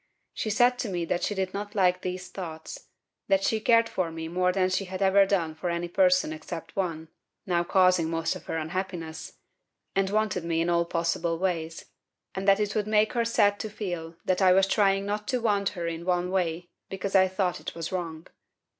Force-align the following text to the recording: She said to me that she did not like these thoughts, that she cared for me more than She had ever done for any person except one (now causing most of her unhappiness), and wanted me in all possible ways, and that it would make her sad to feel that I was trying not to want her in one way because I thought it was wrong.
She 0.33 0.49
said 0.49 0.79
to 0.79 0.89
me 0.89 1.05
that 1.05 1.21
she 1.21 1.35
did 1.35 1.53
not 1.53 1.75
like 1.75 2.01
these 2.01 2.29
thoughts, 2.29 2.87
that 3.27 3.43
she 3.43 3.59
cared 3.59 3.87
for 3.87 4.09
me 4.11 4.27
more 4.27 4.51
than 4.51 4.71
She 4.71 4.85
had 4.85 4.99
ever 4.99 5.27
done 5.27 5.53
for 5.53 5.69
any 5.69 5.87
person 5.87 6.33
except 6.33 6.75
one 6.75 7.09
(now 7.45 7.63
causing 7.63 8.09
most 8.09 8.35
of 8.35 8.45
her 8.45 8.57
unhappiness), 8.57 9.33
and 9.95 10.09
wanted 10.09 10.43
me 10.43 10.59
in 10.59 10.71
all 10.71 10.85
possible 10.85 11.37
ways, 11.37 11.85
and 12.33 12.47
that 12.47 12.59
it 12.59 12.73
would 12.73 12.87
make 12.87 13.13
her 13.13 13.23
sad 13.25 13.59
to 13.59 13.69
feel 13.69 14.15
that 14.25 14.41
I 14.41 14.53
was 14.53 14.65
trying 14.65 15.05
not 15.05 15.27
to 15.27 15.39
want 15.39 15.69
her 15.77 15.85
in 15.85 16.03
one 16.03 16.31
way 16.31 16.69
because 16.89 17.13
I 17.13 17.27
thought 17.27 17.59
it 17.59 17.75
was 17.75 17.91
wrong. 17.91 18.25